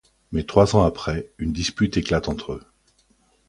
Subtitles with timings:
[0.31, 2.63] Mais trois ans après, une dispute éclate entre eux.